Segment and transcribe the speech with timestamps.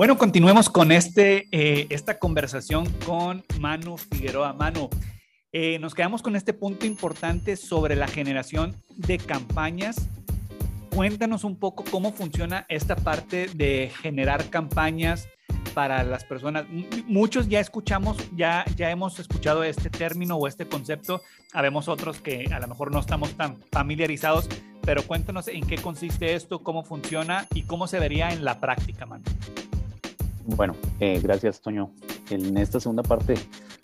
[0.00, 4.54] Bueno, continuemos con este, eh, esta conversación con Manu Figueroa.
[4.54, 4.88] Manu,
[5.52, 10.08] eh, nos quedamos con este punto importante sobre la generación de campañas.
[10.88, 15.28] Cuéntanos un poco cómo funciona esta parte de generar campañas
[15.74, 16.64] para las personas.
[17.06, 21.20] Muchos ya escuchamos, ya, ya hemos escuchado este término o este concepto.
[21.52, 24.48] Habemos otros que a lo mejor no estamos tan familiarizados,
[24.80, 29.04] pero cuéntanos en qué consiste esto, cómo funciona y cómo se vería en la práctica,
[29.04, 29.24] Manu.
[30.46, 31.92] Bueno, eh, gracias, Toño.
[32.30, 33.34] En esta segunda parte,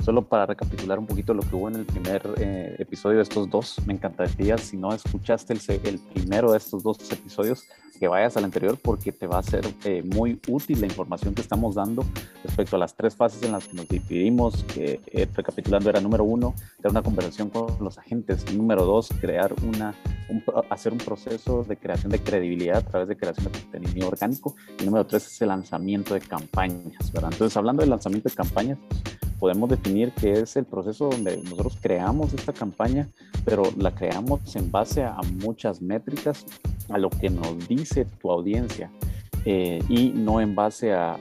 [0.07, 3.51] solo para recapitular un poquito lo que hubo en el primer eh, episodio de estos
[3.51, 7.65] dos, me encantaría, si no escuchaste el, el, primero de estos dos episodios,
[7.99, 11.41] que vayas al anterior porque te va a ser eh, muy útil la información que
[11.41, 12.05] estamos dando
[12.45, 14.63] respecto a las tres fases en las que nos dividimos.
[14.65, 15.01] Que,
[15.35, 18.45] recapitulando, era número uno, tener una conversación con los agentes.
[18.55, 19.93] Número dos, crear una,
[20.71, 24.55] hacer un proceso de creación de credibilidad a través de creación de contenido orgánico.
[24.79, 27.31] Y número tres es el lanzamiento de campañas, ¿verdad?
[27.33, 28.79] Entonces, hablando del lanzamiento de campañas,
[29.39, 33.09] podemos definir que es el proceso donde nosotros creamos esta campaña,
[33.45, 36.45] pero la creamos en base a muchas métricas,
[36.89, 38.91] a lo que nos dice tu audiencia.
[39.49, 41.17] Eh, y no en base a,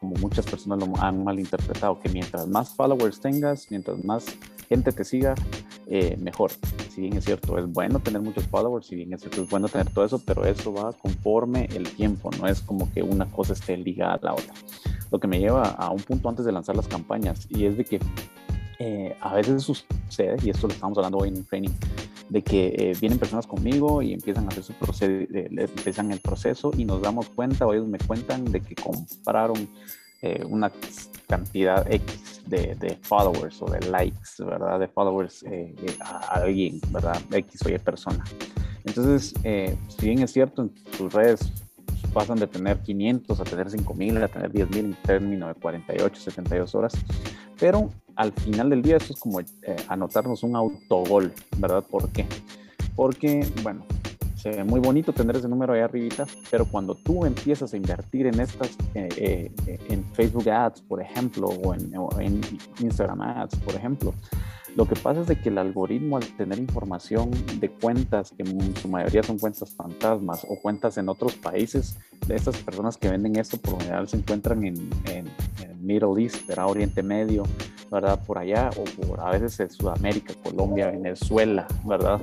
[0.00, 4.24] como muchas personas lo han malinterpretado, que mientras más followers tengas, mientras más
[4.66, 5.34] gente te siga,
[5.86, 6.52] eh, mejor.
[6.88, 9.68] Si bien es cierto, es bueno tener muchos followers, si bien es cierto, es bueno
[9.68, 13.52] tener todo eso, pero eso va conforme el tiempo, no es como que una cosa
[13.52, 14.54] esté ligada a la otra.
[15.14, 17.84] Lo que me lleva a un punto antes de lanzar las campañas, y es de
[17.84, 18.00] que
[18.80, 21.70] eh, a veces sucede, y esto lo estamos hablando hoy en un training,
[22.28, 26.72] de que eh, vienen personas conmigo y empiezan a hacer su proceso, empiezan el proceso
[26.76, 29.68] y nos damos cuenta o ellos me cuentan de que compraron
[30.48, 30.72] una
[31.28, 34.80] cantidad X de, followers o de likes, ¿verdad?
[34.80, 37.20] De followers eh, eh, a alguien, ¿verdad?
[37.30, 38.24] X o Y persona.
[38.84, 41.52] Entonces, eh, si bien es cierto, en sus redes
[42.14, 46.74] pasan de tener 500 a tener 5000, a tener 10000 en término de 48, 72
[46.74, 46.94] horas,
[47.60, 49.40] pero al final del día esto es como
[49.88, 51.84] anotarnos un autogol, ¿verdad?
[51.90, 52.26] ¿Por qué?
[52.96, 53.84] Porque, bueno,
[54.66, 58.76] muy bonito tener ese número ahí arribita, pero cuando tú empiezas a invertir en estas,
[58.94, 61.74] eh, eh, en Facebook Ads, por ejemplo, o
[62.20, 62.40] en,
[62.80, 64.14] Instagram Ads, por ejemplo,
[64.76, 67.30] lo que pasa es de que el algoritmo al tener información
[67.60, 71.96] de cuentas, que en su mayoría son cuentas fantasmas o cuentas en otros países,
[72.26, 75.28] de estas personas que venden esto por lo general se encuentran en, en,
[75.80, 76.68] Middle East, ¿verdad?
[76.68, 77.42] Oriente Medio,
[77.90, 78.18] ¿verdad?
[78.24, 82.22] Por allá, o a veces en Sudamérica, Colombia, Venezuela, ¿verdad?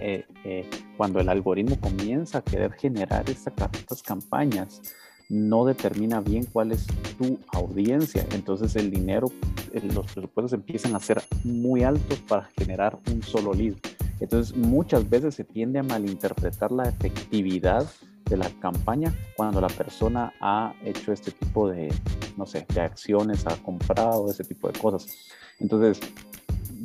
[0.00, 4.82] Eh, eh, cuando el algoritmo comienza a querer generar estas campañas,
[5.28, 6.86] no determina bien cuál es
[7.18, 8.26] tu audiencia.
[8.32, 9.28] Entonces el dinero,
[9.72, 13.74] eh, los presupuestos empiezan a ser muy altos para generar un solo lead.
[14.20, 17.86] Entonces muchas veces se tiende a malinterpretar la efectividad
[18.24, 21.92] de la campaña cuando la persona ha hecho este tipo de,
[22.36, 25.06] no sé, de acciones, ha comprado ese tipo de cosas.
[25.60, 26.00] Entonces,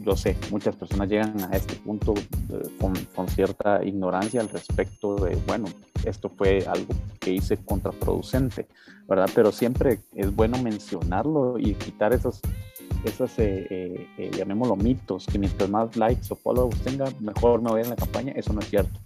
[0.06, 5.16] yo sé, muchas personas llegan a este punto eh, con, con, cierta ignorancia al respecto
[5.16, 5.66] de, bueno,
[6.06, 8.68] esto fue algo que hice contraproducente,
[9.08, 9.30] ¿verdad?
[9.34, 12.42] Pero siempre es bueno mencionarlo y quitar esos,
[13.04, 17.82] esos eh, eh, llamémoslo mitos, que mientras más likes o followers tenga, mejor me voy
[17.82, 18.34] en la campaña.
[18.36, 19.00] Eso no es cierto.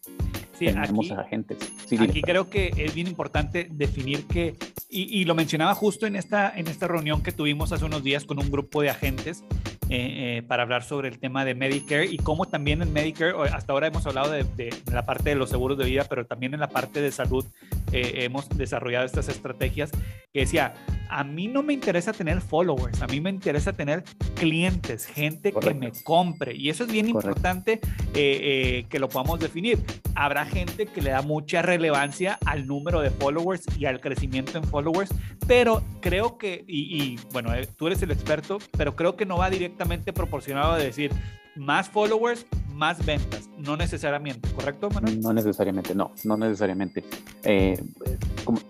[0.57, 1.57] Sí, Tenemos aquí, agentes.
[1.99, 4.55] aquí creo que es bien importante definir que,
[4.89, 8.23] y, y, lo mencionaba justo en esta, en esta reunión que tuvimos hace unos días
[8.23, 9.43] con un grupo de agentes,
[9.87, 13.71] eh, eh, para hablar sobre el tema de Medicare y cómo también en Medicare, hasta
[13.71, 16.69] ahora hemos hablado de, la parte de los seguros de vida, pero también en la
[16.69, 17.45] parte de salud,
[17.91, 19.91] eh, hemos desarrollado estas estrategias
[20.33, 20.73] que decía,
[21.09, 24.03] a mí no me interesa tener followers, a mí me interesa tener
[24.35, 26.55] clientes, gente que me compre.
[26.55, 27.79] Y eso es bien importante eh,
[28.15, 29.79] eh, que lo podamos definir.
[30.15, 34.63] Habrá gente que le da mucha relevancia al número de followers y al crecimiento en
[34.63, 35.13] followers,
[35.47, 39.49] pero creo que, y, y bueno, tú eres el experto, pero creo que no va
[39.49, 41.11] directamente proporcionado a decir,
[41.55, 45.21] más followers, más ventas, no necesariamente, ¿correcto, Manuel?
[45.21, 47.03] No necesariamente, no, no necesariamente.
[47.43, 47.81] Eh,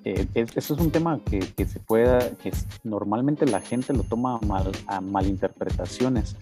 [0.04, 2.52] eh, eso es un tema que, que, se pueda, que
[2.84, 6.36] normalmente la gente lo toma mal, a malinterpretaciones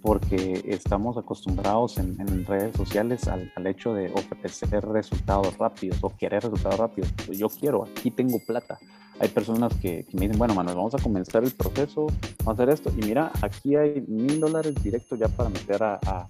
[0.00, 6.44] porque estamos acostumbrados en, redes sociales al, al, hecho de ofrecer resultados rápidos o querer
[6.44, 7.12] resultados rápidos.
[7.32, 8.78] Yo quiero, aquí tengo plata
[9.20, 12.06] hay personas que, me dicen, bueno, Manuel, vamos a comenzar el proceso,
[12.44, 15.98] vamos a hacer esto, y mira, aquí hay mil dólares directos ya para meter a,
[16.06, 16.28] a,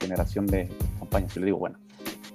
[0.00, 0.68] generación de
[0.98, 1.36] campañas.
[1.36, 1.78] Y le digo, bueno,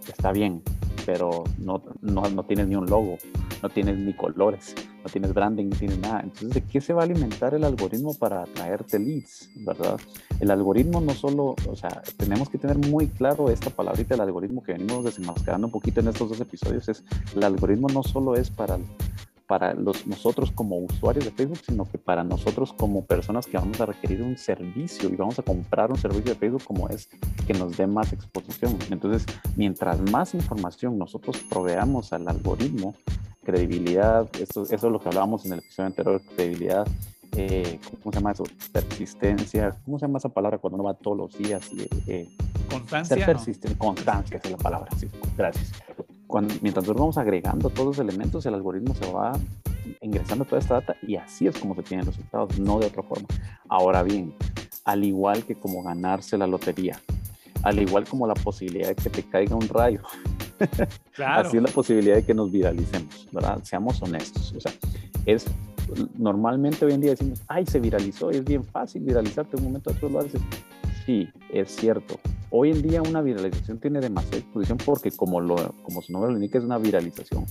[0.08, 0.62] está bien,
[1.06, 3.18] pero no, no, no, tienes ni un logo,
[3.62, 6.22] no tienes ni colores, no tienes branding, no tienes nada.
[6.22, 10.00] Entonces, ¿de qué se va a alimentar el algoritmo para atraerte leads, verdad?
[10.40, 14.64] El algoritmo no solo, o sea, tenemos que tener muy claro esta palabrita, el algoritmo
[14.64, 17.04] que venimos desenmascarando un poquito en estos dos episodios, es
[17.36, 18.78] el algoritmo no solo es para
[19.48, 23.80] para los, nosotros como usuarios de Facebook, sino que para nosotros como personas que vamos
[23.80, 27.10] a requerir un servicio y vamos a comprar un servicio de Facebook como es
[27.46, 28.78] que nos dé más exposición.
[28.90, 29.26] Entonces,
[29.56, 32.96] mientras más información nosotros proveamos al algoritmo,
[33.44, 36.88] credibilidad, eso, eso es lo que hablábamos en el episodio anterior, credibilidad,
[37.38, 38.44] eh, ¿cómo se llama eso?
[38.72, 41.70] Persistencia, ¿cómo se llama esa palabra cuando uno va todos los días?
[41.72, 42.30] Y, eh,
[42.70, 43.16] Constancia.
[43.16, 45.08] Ser persistente, constancia es la palabra, sí,
[45.38, 45.72] gracias
[46.62, 49.34] mientras nosotros vamos agregando todos los elementos, el algoritmo se va
[50.02, 53.28] ingresando toda esta data y así es como se tienen resultados, no de otra forma.
[53.70, 54.34] Ahora bien,
[54.84, 57.00] al igual que como ganarse la lotería,
[57.64, 60.02] al igual como la posibilidad de que te caiga un rayo,
[61.26, 63.60] así es la posibilidad de que nos viralicemos, ¿verdad?
[63.64, 64.54] Seamos honestos.
[64.56, 64.72] O sea,
[65.26, 65.46] es
[66.18, 69.94] normalmente hoy en día decimos, ay, se viralizó, es bien fácil viralizarte, un momento a
[69.94, 70.42] otro lo haces.
[71.06, 72.20] Sí, es cierto,
[72.58, 76.38] Hoy en día una viralización tiene demasiada exposición porque como, lo, como su nombre lo
[76.38, 77.46] indica es una viralización.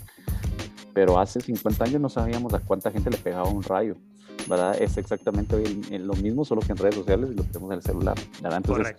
[0.95, 3.97] Pero hace 50 años no sabíamos a cuánta gente le pegaba un rayo.
[4.49, 4.81] ¿verdad?
[4.81, 5.63] Es exactamente
[5.99, 8.17] lo mismo, solo que en redes sociales y lo tenemos en el celular.
[8.41, 8.57] ¿verdad?
[8.57, 8.97] Entonces,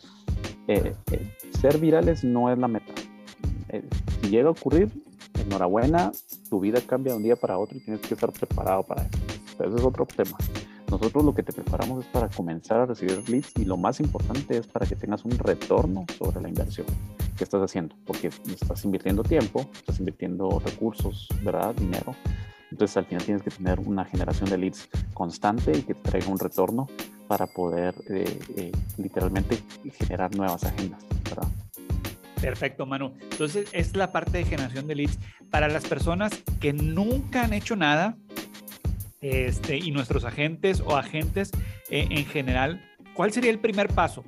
[0.68, 2.94] eh, eh, ser virales no es la meta.
[3.70, 3.82] Eh,
[4.22, 4.92] si llega a ocurrir,
[5.44, 6.12] enhorabuena,
[6.52, 9.18] tu vida cambia de un día para otro y tienes que estar preparado para eso.
[9.58, 10.38] Pero ese es otro tema.
[10.96, 14.58] Nosotros lo que te preparamos es para comenzar a recibir leads y lo más importante
[14.58, 16.88] es para que tengas un retorno sobre la inversión
[17.38, 21.76] que estás haciendo, porque estás invirtiendo tiempo, estás invirtiendo recursos, ¿verdad?
[21.76, 22.16] Dinero.
[22.72, 26.30] Entonces al final tienes que tener una generación de leads constante y que te traiga
[26.30, 26.88] un retorno
[27.28, 29.58] para poder eh, eh, literalmente
[30.00, 31.50] generar nuevas agendas, ¿verdad?
[32.40, 33.12] Perfecto, Manu.
[33.20, 35.20] Entonces es la parte de generación de leads
[35.52, 36.32] para las personas
[36.62, 38.18] que nunca han hecho nada,
[39.22, 41.52] este, y nuestros agentes o agentes
[41.90, 42.84] eh, en general,
[43.14, 44.24] ¿cuál sería el primer paso?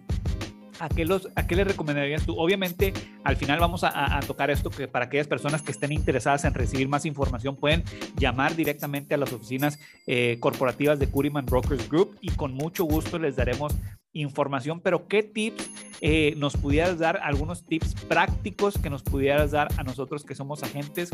[0.80, 2.40] ¿A qué, los, ¿A qué le recomendarías tú?
[2.40, 2.94] Obviamente,
[3.24, 6.88] al final vamos a, tocar esto que para aquellas personas que estén interesadas en recibir
[6.88, 7.84] más información pueden
[8.16, 13.18] llamar directamente a las oficinas eh, corporativas de Curiman Brokers Group y con mucho gusto
[13.18, 13.74] les daremos
[14.14, 15.70] información, pero ¿qué tips
[16.02, 17.20] eh, nos pudieras dar?
[17.24, 21.10] Algunos tips prácticos que nos pudieras dar a nosotros que somos agentes.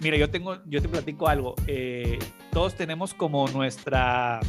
[0.00, 1.56] Mira, yo tengo, yo te platico algo.
[2.54, 4.40] Todos tenemos como nuestra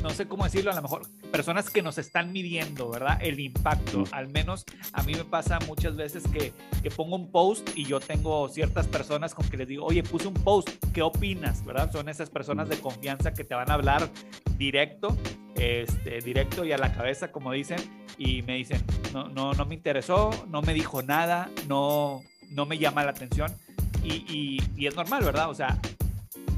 [0.00, 3.18] no sé cómo decirlo, a lo mejor personas que nos están midiendo, ¿verdad?
[3.20, 4.04] El impacto.
[4.10, 8.00] Al menos a mí me pasa muchas veces que, que, pongo un post y yo
[8.00, 11.64] tengo ciertas personas con que les digo, oye, puse un post, ¿qué opinas?
[11.64, 11.92] ¿Verdad?
[11.92, 14.08] Son esas personas de confianza que te van a hablar
[14.56, 15.16] directo,
[15.54, 17.78] este, directo y a la cabeza, como dicen,
[18.18, 22.78] y me dicen, no, no, no me interesó, no me dijo nada, no, no me
[22.78, 23.52] llama la atención.
[24.02, 25.48] Y, y, y es normal, ¿verdad?
[25.48, 25.78] O sea,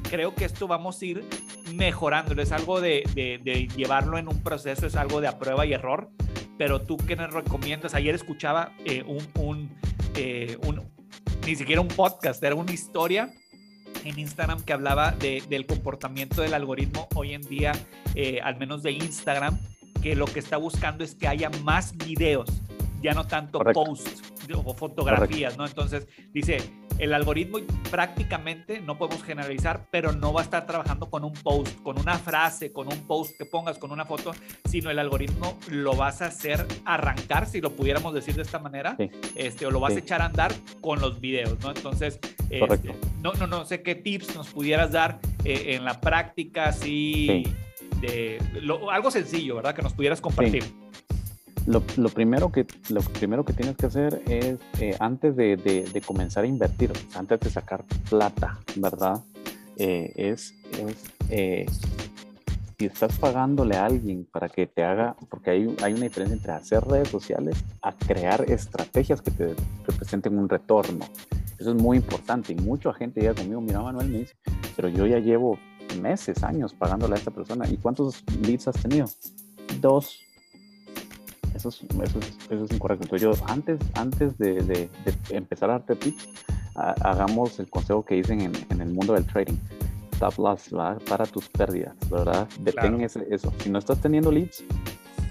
[0.09, 1.25] creo que esto vamos a ir
[1.73, 5.73] mejorándolo, es algo de, de, llevarlo en un proceso, es algo de a prueba y
[5.73, 6.11] error,
[6.59, 9.71] pero tú qué nos recomiendas, ayer escuchaba eh, un, un,
[10.17, 10.83] eh, un,
[11.47, 13.33] ni siquiera un podcast, era una historia
[14.05, 17.73] en Instagram que hablaba de, del comportamiento del algoritmo hoy en día,
[18.15, 19.59] eh, al menos de Instagram,
[20.03, 22.51] que lo que está buscando es que haya más videos,
[23.03, 25.67] ya no tanto posts o fotografías, ¿no?
[25.67, 26.59] Entonces dice,
[26.99, 27.59] el algoritmo
[27.91, 32.19] prácticamente, no podemos generalizar, pero no va a estar trabajando con un post, con una
[32.19, 34.33] frase, con un post que pongas, con una foto,
[34.65, 38.97] sino el algoritmo lo vas a hacer arrancar, si lo pudiéramos decir de esta manera,
[39.35, 41.71] este, o lo vas a echar a andar con los videos, ¿no?
[41.71, 42.19] Entonces,
[42.51, 47.45] este, no, no, no sé qué tips nos pudieras dar eh, en la práctica, así,
[48.01, 48.39] de
[48.93, 49.75] algo sencillo, ¿verdad?
[49.75, 50.65] Que nos pudieras compartir.
[51.67, 56.47] Lo, primero que, lo primero que tienes que hacer es, eh, antes de, comenzar a
[56.47, 59.23] invertir, antes de sacar plata, ¿verdad?
[59.77, 60.55] Eh, es,
[61.31, 61.67] eh,
[62.79, 66.53] si estás pagándole a alguien para que te haga, porque hay, hay una diferencia entre
[66.53, 69.55] hacer redes sociales a crear estrategias que te
[69.87, 71.07] representen un retorno.
[71.59, 74.35] Eso es muy importante y mucha gente llega conmigo, mira Manuel, me dice,
[74.77, 75.59] pero yo ya llevo
[76.01, 77.69] meses, años pagándole a esta persona.
[77.69, 79.07] ¿Y cuántos leads has tenido?
[79.81, 80.24] Dos.
[81.65, 83.05] Eso es, eso es, eso es incorrecto.
[83.05, 84.89] Entonces yo, antes, antes de, de,
[85.31, 86.29] empezar a darte pitch,
[86.75, 89.57] hagamos el consejo que dicen en, en el mundo del trading
[90.15, 90.71] stop loss,
[91.09, 92.49] para tus pérdidas, ¿verdad?
[92.61, 93.53] Detén eso.
[93.59, 94.65] Si no estás teniendo leads,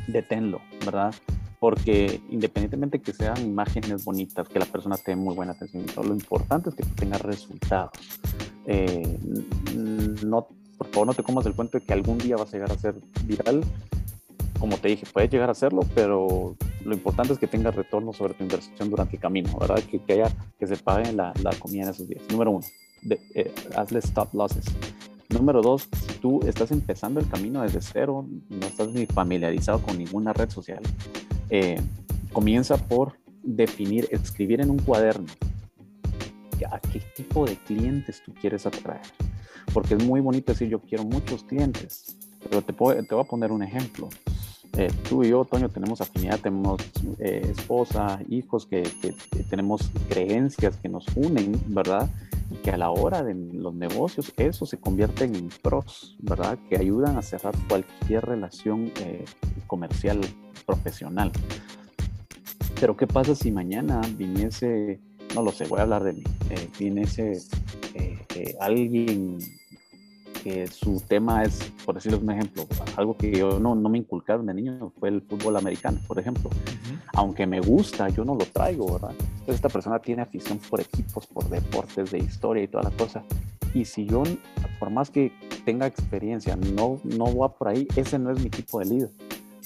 [0.07, 1.13] deténlo, ¿verdad?
[1.59, 6.69] Porque independientemente que sean imágenes bonitas, que la persona tenga muy buena atención, lo importante
[6.69, 7.91] es que tengas resultados.
[8.65, 9.17] Eh,
[10.25, 10.47] no,
[10.77, 12.77] por favor, no te comas el cuento de que algún día vas a llegar a
[12.77, 13.63] ser viral.
[14.63, 16.55] Como te dije, puedes llegar a hacerlo, pero
[16.85, 19.83] lo importante es que tengas retorno sobre tu inversión durante el camino, ¿verdad?
[19.83, 22.23] Que, que haya, que se pague la, la comida en esos días.
[22.31, 22.65] Número uno
[23.01, 24.63] de, eh, hazle stop losses.
[25.27, 29.97] Número dos, si tú estás empezando el camino desde cero, no estás ni familiarizado con
[29.97, 30.81] ninguna red social,
[31.49, 31.81] eh,
[32.31, 35.25] comienza por definir, escribir en un cuaderno
[36.71, 39.01] a qué tipo de clientes tú quieres atraer.
[39.73, 42.17] Porque es muy bonito decir yo quiero muchos clientes,
[42.49, 44.07] pero te, te voy a poner un ejemplo.
[44.77, 46.81] Eh, tú y yo, Toño, tenemos afinidad, tenemos
[47.19, 48.83] esposa, hijos, que,
[49.49, 52.09] tenemos creencias que nos unen, ¿verdad?
[52.61, 56.57] que a la hora de los negocios eso se convierte en pros, ¿verdad?
[56.69, 59.25] Que ayudan a cerrar cualquier relación eh,
[59.67, 60.21] comercial
[60.65, 61.31] profesional.
[62.79, 64.99] Pero ¿qué pasa si mañana viniese,
[65.35, 67.41] no lo sé, voy a hablar de mí, eh, viniese
[67.93, 69.39] eh, alguien
[70.43, 74.45] que su tema es, por decirles un ejemplo, algo que yo no, no me inculcaron
[74.45, 76.49] de niño fue el fútbol americano, por ejemplo.
[77.13, 79.11] Aunque me gusta, yo no lo traigo, ¿verdad?
[79.11, 83.23] Entonces esta persona tiene afición por equipos, por deportes, de historia y toda la cosa.
[83.73, 84.23] Y si yo,
[84.79, 85.31] por más que
[85.65, 89.09] tenga experiencia, no, no va por ahí, ese no es mi tipo de líder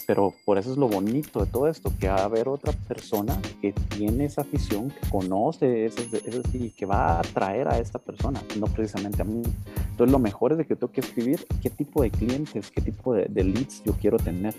[0.07, 3.37] pero por eso es lo bonito de todo esto, que va a haber otra persona
[3.61, 6.07] que tiene esa afición, que conoce ese,
[6.53, 9.43] y que va a atraer a esta persona, no precisamente a mí.
[9.91, 13.13] Entonces lo mejor es de que tengo que escribir qué tipo de clientes, qué tipo
[13.13, 14.55] de, leads yo quiero tener,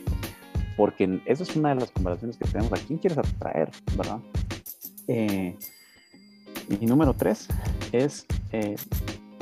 [0.76, 4.19] porque esa es una de las conversaciones que tenemos, a quién quieres atraer, ¿verdad?
[5.07, 5.57] Eh,
[6.78, 7.49] y número tres
[7.93, 8.76] es eh,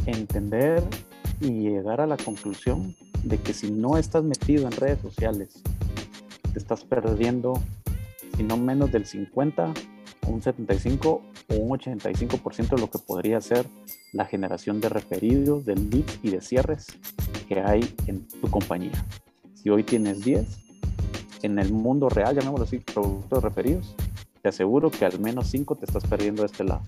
[0.06, 0.84] entender
[1.40, 2.94] y llegar a la conclusión
[3.24, 5.64] de que si no estás metido en redes sociales,
[6.58, 7.60] estás perdiendo,
[8.36, 9.72] si no menos del 50,
[10.26, 13.66] un 75 o un 85% de lo que podría ser
[14.12, 16.86] la generación de referidos, de leads y de cierres
[17.48, 19.04] que hay en tu compañía.
[19.54, 20.46] Si hoy tienes 10,
[21.42, 23.94] en el mundo real, llamémoslo así, productos referidos,
[24.42, 26.82] te aseguro que al menos 5 te estás perdiendo de este lado,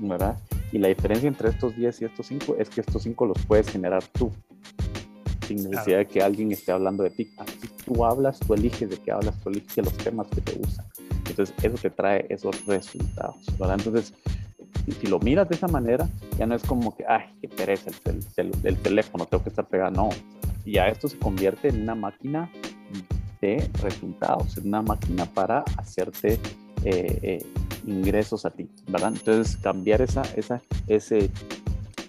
[0.00, 0.38] ¿verdad?
[0.72, 3.68] Y la diferencia entre estos 10 y estos 5 es que estos 5 los puedes
[3.68, 4.30] generar tú
[5.48, 7.30] sin necesidad de que alguien esté hablando de ti.
[7.38, 10.84] Así tú hablas, tú eliges de qué hablas, tú eliges los temas que te gustan.
[11.26, 13.78] Entonces, eso te trae esos resultados, ¿verdad?
[13.78, 14.14] Entonces,
[15.00, 17.90] si lo miras de esa manera, ya no es como que, ay, qué pereza
[18.36, 19.90] el, el, teléfono, tengo que estar pegado.
[19.90, 20.08] No,
[20.66, 22.50] ya esto se convierte en una máquina
[23.40, 26.38] de resultados, en una máquina para hacerte
[26.84, 27.46] eh, eh,
[27.86, 29.12] ingresos a ti, ¿verdad?
[29.16, 31.30] Entonces, cambiar esa, esa, ese,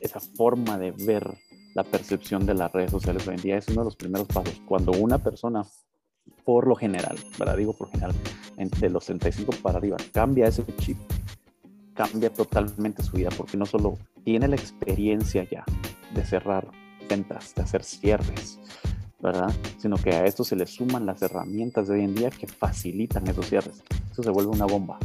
[0.02, 1.38] esa forma de ver
[1.80, 4.62] la percepción de las redes sociales hoy en día es uno de los primeros pasos.
[4.66, 5.66] Cuando una persona,
[6.44, 7.56] por lo general, ¿verdad?
[7.56, 8.14] Digo por general,
[8.58, 10.98] de los 65 para arriba, cambia ese chip,
[11.94, 15.64] cambia totalmente su vida, porque no solo tiene la experiencia ya
[16.14, 16.68] de cerrar
[17.08, 18.60] ventas, de hacer cierres,
[19.22, 19.50] ¿verdad?
[19.78, 23.26] Sino que a esto se le suman las herramientas de hoy en día que facilitan
[23.26, 23.86] esos cierres.
[24.12, 25.00] Eso se vuelve una bomba.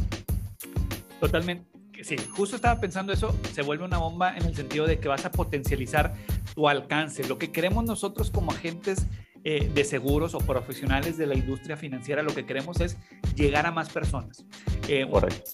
[1.21, 1.75] Totalmente.
[2.03, 5.25] Sí, justo estaba pensando eso, se vuelve una bomba en el sentido de que vas
[5.25, 6.13] a potencializar
[6.55, 7.27] tu alcance.
[7.27, 9.05] Lo que queremos nosotros como agentes
[9.43, 12.97] eh, de seguros o profesionales de la industria financiera, lo que queremos es
[13.35, 14.43] llegar a más personas.
[14.87, 15.07] Eh,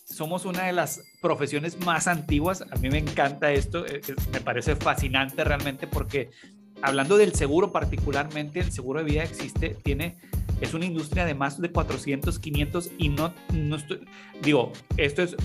[0.05, 2.63] somos una de las profesiones más antiguas.
[2.71, 6.29] A mí me encanta esto, eh, me parece fascinante realmente porque
[6.81, 10.15] hablando del seguro particularmente, el seguro de vida existe, tiene
[10.61, 14.07] es una industria de más de 400, 500 y no, no estoy,
[14.41, 15.35] digo, esto es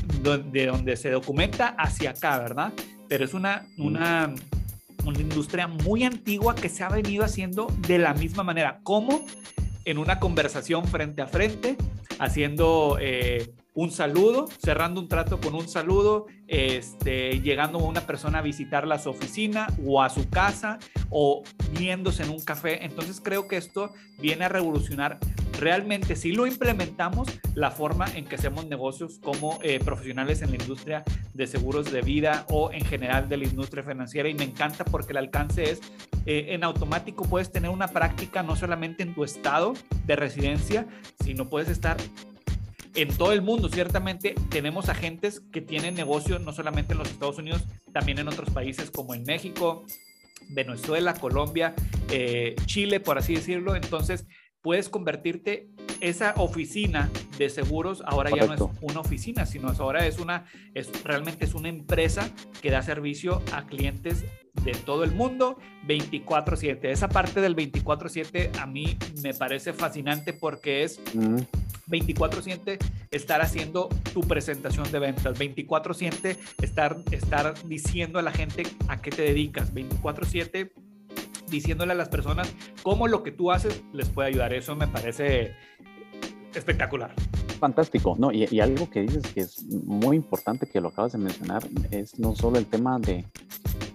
[0.53, 2.73] de donde se documenta hacia acá, ¿verdad?
[3.09, 4.35] Pero es una, una
[5.07, 9.25] una industria muy antigua que se ha venido haciendo de la misma manera, como
[9.85, 11.77] en una conversación frente a frente,
[12.19, 18.43] haciendo eh, un saludo, cerrando un trato con un saludo, este, llegando una persona a
[18.43, 20.79] visitarla a su oficina o a su casa
[21.11, 21.43] o
[21.79, 22.85] viéndose en un café.
[22.85, 25.19] Entonces creo que esto viene a revolucionar
[25.59, 30.57] realmente si lo implementamos la forma en que hacemos negocios como eh, profesionales en la
[30.57, 34.85] industria de seguros de vida o en general de la industria financiera y me encanta
[34.85, 35.81] porque el alcance es
[36.27, 40.87] eh, en automático puedes tener una práctica no solamente en tu estado de residencia,
[41.21, 41.97] sino puedes estar
[42.97, 47.37] en todo el mundo, ciertamente, tenemos agentes que tienen negocio no solamente en los Estados
[47.37, 49.85] Unidos, también en otros países como en México,
[50.49, 51.75] Venezuela, Colombia,
[52.11, 53.77] eh, Chile, por así decirlo.
[53.77, 54.27] Entonces,
[54.67, 55.69] puedes convertirte
[56.01, 57.09] esa oficina
[57.39, 61.55] de seguros ahora ya no es una oficina, sino ahora es una, es, realmente es
[61.55, 62.29] una empresa
[62.63, 64.25] que da servicio a clientes
[64.65, 65.57] de todo el mundo
[65.87, 66.91] 24/7.
[66.91, 71.01] Esa parte del 24/7 a mí me parece fascinante porque es
[71.87, 72.79] 24/7
[73.13, 79.11] estar haciendo tu presentación de ventas, 24/7 estar, estar diciendo a la gente a qué
[79.11, 80.73] te dedicas, 24/7
[81.49, 84.53] diciéndole a las personas cómo lo que tú haces les puede ayudar.
[84.53, 85.55] Eso me parece
[86.55, 87.15] espectacular.
[87.59, 88.33] Fantástico, ¿no?
[88.33, 92.35] Y, algo que dices que es muy importante que lo acabas de mencionar es no
[92.35, 93.25] solo el tema de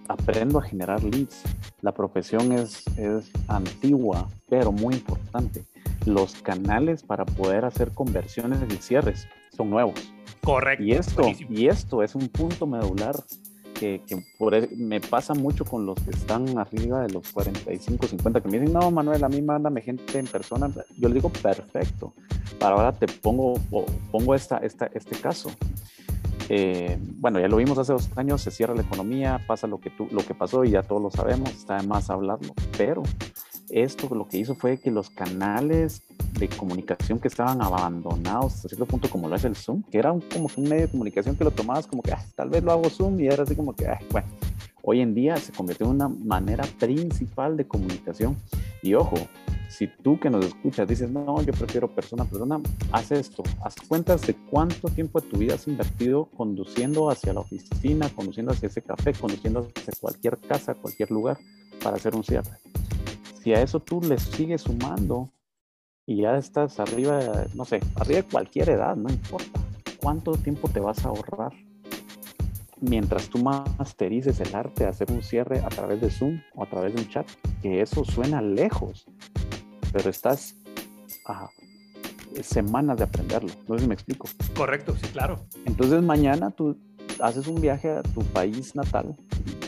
[0.07, 1.43] aprendo a generar leads.
[1.81, 5.65] La profesión es, es antigua, pero muy importante.
[6.05, 10.11] Los canales para poder hacer conversiones y cierres son nuevos.
[10.43, 10.83] Correcto.
[10.83, 13.15] Y esto, y esto es un punto medular
[13.81, 18.41] que, por, e, me pasa mucho con los que están arriba de los 45, 50,
[18.41, 20.69] que me dicen, no, Manuel, a mí mándame gente en persona.
[20.97, 22.13] Yo le digo, perfecto.
[22.59, 23.55] Para ahora te pongo,
[24.11, 25.49] pongo esta, esta, este caso.
[26.49, 29.89] Eh, bueno, ya lo vimos hace dos años, se cierra la economía, pasa lo que,
[29.89, 33.03] tú, lo que pasó y ya todos lo sabemos, está de más hablarlo, pero
[33.69, 36.03] esto lo que hizo fue que los canales
[36.49, 40.11] de comunicación que estaban abandonados hasta cierto punto, como lo es el Zoom, que era
[40.11, 42.89] un, como un medio de comunicación que lo tomabas como que tal vez lo hago
[42.89, 44.27] Zoom y era así como que, bueno,
[44.83, 48.35] hoy en día se convirtió en una manera principal de comunicación.
[48.81, 49.15] Y ojo,
[49.69, 52.59] si tú que nos escuchas dices, no, yo prefiero persona a persona,
[52.91, 57.39] haz esto, haz cuentas de cuánto tiempo de tu vida has invertido conduciendo hacia la
[57.41, 61.37] oficina, conduciendo hacia ese café, conduciendo hacia cualquier casa, cualquier lugar
[61.83, 62.57] para hacer un cierre.
[63.41, 65.29] Si a eso tú le sigues sumando
[66.11, 67.21] y ya estás arriba,
[67.53, 69.61] no sé, arriba de cualquier edad, no importa.
[70.01, 71.53] ¿Cuánto tiempo te vas a ahorrar?
[72.81, 76.65] Mientras tú masterices el arte de hacer un cierre a través de Zoom o a
[76.65, 77.25] través de un chat,
[77.61, 79.05] que eso suena lejos,
[79.93, 80.55] pero estás
[81.27, 81.49] a
[82.41, 83.51] semanas de aprenderlo.
[83.69, 84.27] No sé si me explico.
[84.55, 85.39] Correcto, sí, claro.
[85.65, 86.77] Entonces mañana tú
[87.21, 89.15] haces un viaje a tu país natal,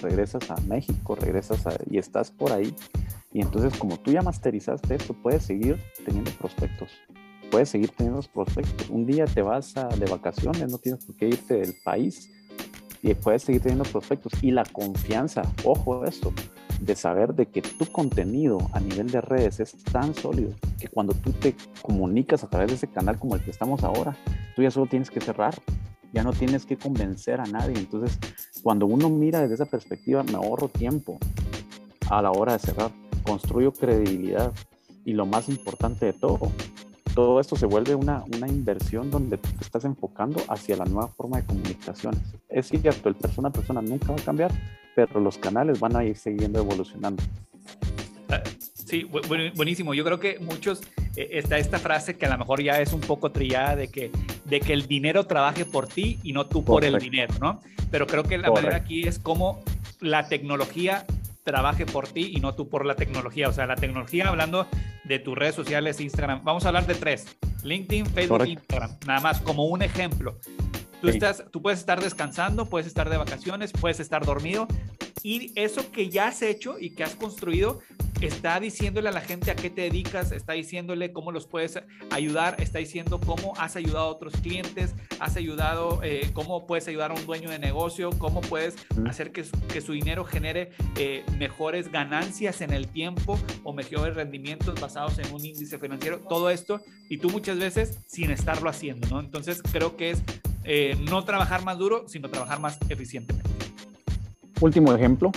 [0.01, 2.75] regresas a México, regresas y estás por ahí
[3.33, 6.91] y entonces, como tú ya masterizaste esto, puedes seguir teniendo prospectos.
[7.49, 8.89] Puedes seguir teniendo prospectos.
[8.89, 12.29] Un día te vas de vacaciones, no tienes por qué irte del país
[13.01, 14.31] y puedes seguir teniendo prospectos.
[14.43, 16.31] Y la confianza, ojo esto,
[16.79, 21.13] de saber de que tu contenido a nivel de redes es tan sólido que cuando
[21.13, 24.15] tú te comunicas a través de ese canal como el que estamos ahora,
[24.55, 25.55] tú ya solo tienes que cerrar,
[26.11, 27.77] ya no tienes que convencer a nadie.
[27.77, 28.19] Entonces,
[28.61, 31.17] cuando uno mira desde esa perspectiva, me ahorro tiempo
[32.09, 32.91] a la hora de cerrar
[33.23, 34.53] construyo credibilidad
[35.05, 36.51] y lo más importante de todo,
[37.13, 41.38] todo esto se vuelve una, una inversión donde te estás enfocando hacia la nueva forma
[41.38, 42.21] de comunicaciones.
[42.49, 44.51] Es cierto, el persona a persona nunca va a cambiar,
[44.95, 47.21] pero los canales van a ir siguiendo evolucionando.
[48.29, 48.41] Ah,
[48.73, 49.03] sí,
[49.55, 49.93] buenísimo.
[49.93, 50.81] Yo creo que muchos,
[51.15, 54.12] eh, está esta frase que a lo mejor ya es un poco trillada de que,
[54.45, 57.59] de que el dinero trabaje por ti y no tú por el dinero, ¿no?
[57.91, 59.62] Pero creo que la manera aquí es como
[59.99, 61.05] la tecnología
[61.43, 63.49] trabaje por ti y no tú por la tecnología.
[63.49, 64.67] O sea, la tecnología, hablando
[65.03, 67.25] de tus redes sociales, Instagram, vamos a hablar de tres,
[67.63, 70.38] LinkedIn, Facebook, Instagram, nada más como un ejemplo.
[71.01, 74.67] Tú, estás, tú puedes estar descansando, puedes estar de vacaciones, puedes estar dormido
[75.21, 77.82] y eso que ya has hecho y que has construido
[78.25, 81.79] está diciéndole a la gente a qué te dedicas, está diciéndole cómo los puedes
[82.12, 87.12] ayudar, está diciendo cómo has ayudado a otros clientes, has ayudado, eh, cómo puedes ayudar
[87.12, 91.91] a un dueño de negocio, cómo puedes hacer que, que su dinero genere eh, mejores
[91.91, 97.17] ganancias en el tiempo o mejores rendimientos basados en un índice financiero, todo esto, y
[97.17, 99.19] tú muchas veces sin estarlo haciendo, ¿no?
[99.19, 100.23] Entonces creo que es
[100.63, 103.49] eh, no trabajar más duro, sino trabajar más eficientemente.
[104.62, 105.31] Último ejemplo,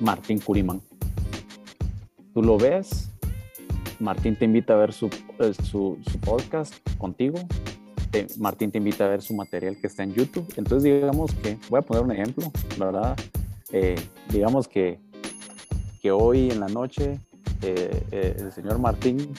[0.00, 0.80] Martín Curiman.
[2.32, 3.10] Tú lo ves,
[3.98, 7.38] Martín te invita a ver su, eh, su, podcast contigo,
[8.38, 10.52] Martín te invita a ver su material que está en YouTube.
[10.56, 13.16] Entonces digamos que, voy a poner un ejemplo, ¿verdad?
[13.72, 13.96] Eh,
[14.30, 14.98] digamos que,
[16.00, 17.20] que hoy en la noche
[17.62, 19.32] eh, el señor Martín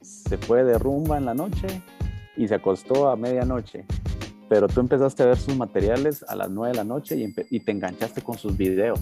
[0.00, 1.82] se fue de rumba en la noche
[2.36, 3.84] y se acostó a medianoche
[4.48, 7.60] pero tú empezaste a ver sus materiales a las 9 de la noche y, y,
[7.60, 9.00] te enganchaste con sus videos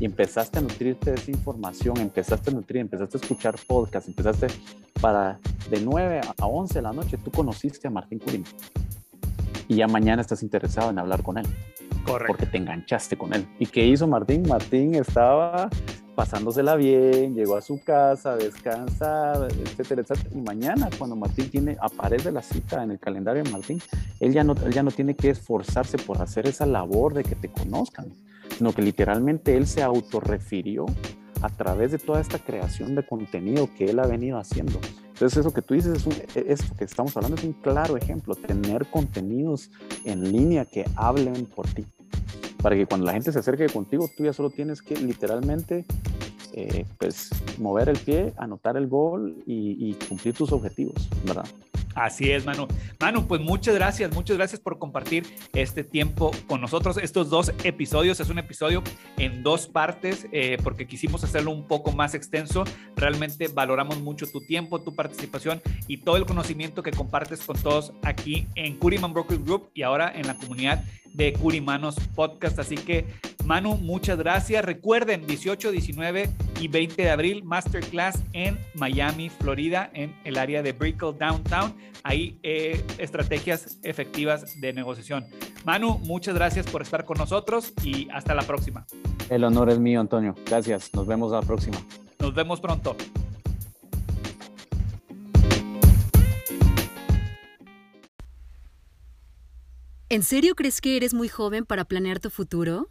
[0.00, 4.48] y empezaste a nutrirte de esa información, empezaste a nutrir, empezaste a escuchar podcast, empezaste
[5.00, 5.38] para
[5.70, 8.44] de 9 a 11 de la noche, tú conociste a Martín Curín
[9.68, 11.46] y ya mañana estás interesado en hablar con él.
[12.04, 12.32] Correcto.
[12.32, 13.46] Porque te enganchaste con él.
[13.60, 14.42] ¿Y qué hizo Martín?
[14.48, 15.68] Martín estaba
[16.16, 20.28] pasándosela bien, llegó a su casa, descansar, etcétera, etcétera.
[20.34, 23.80] Y mañana, cuando Martín tiene, aparece la cita en el calendario de Martín,
[24.18, 27.36] él ya no, él ya no tiene que esforzarse por hacer esa labor de que
[27.36, 28.12] te conozcan,
[28.56, 30.86] sino que literalmente él se autorrefirió
[31.42, 34.78] a través de toda esta creación de contenido que él ha venido haciendo.
[35.08, 38.86] Entonces eso que tú dices, es un, que estamos hablando es un claro ejemplo, tener
[38.86, 39.70] contenidos
[40.04, 41.84] en línea que hablen por ti
[42.60, 45.84] para que cuando la gente se acerque contigo, tú ya solo tienes que literalmente
[46.52, 51.46] eh, pues, mover el pie, anotar el gol y, y cumplir tus objetivos, ¿verdad?
[51.94, 52.68] Así es, Manu.
[53.00, 56.96] Manu, pues muchas gracias, muchas gracias por compartir este tiempo con nosotros.
[56.96, 58.82] Estos dos episodios, es un episodio
[59.16, 62.64] en dos partes eh, porque quisimos hacerlo un poco más extenso.
[62.96, 67.92] Realmente valoramos mucho tu tiempo, tu participación y todo el conocimiento que compartes con todos
[68.02, 72.58] aquí en Curiman Broker Group y ahora en la comunidad de Curimanos Podcast.
[72.58, 73.06] Así que,
[73.50, 74.64] Manu, muchas gracias.
[74.64, 80.70] Recuerden, 18, 19 y 20 de abril, Masterclass en Miami, Florida, en el área de
[80.70, 81.74] Brickell Downtown.
[82.04, 85.26] Ahí, eh, estrategias efectivas de negociación.
[85.64, 88.86] Manu, muchas gracias por estar con nosotros y hasta la próxima.
[89.28, 90.36] El honor es mío, Antonio.
[90.46, 90.94] Gracias.
[90.94, 91.78] Nos vemos la próxima.
[92.20, 92.96] Nos vemos pronto.
[100.08, 102.88] ¿En serio crees que eres muy joven para planear tu futuro?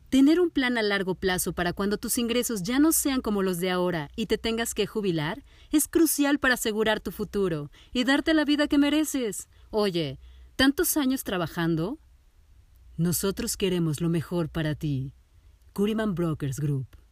[0.09, 3.59] Tener un plan a largo plazo para cuando tus ingresos ya no sean como los
[3.59, 8.35] de ahora y te tengas que jubilar es crucial para asegurar tu futuro y darte
[8.35, 9.49] la vida que mereces.
[9.71, 10.19] Oye,
[10.55, 11.97] ¿tantos años trabajando?
[12.97, 15.13] Nosotros queremos lo mejor para ti.
[15.73, 17.02] Curiman Brokers Group.